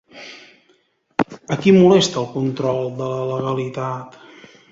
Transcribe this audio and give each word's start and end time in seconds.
A 1.55 1.57
qui 1.65 1.75
molesta 1.75 2.17
el 2.23 2.27
control 2.39 2.81
de 3.01 3.13
la 3.19 3.23
legalitat? 3.35 4.21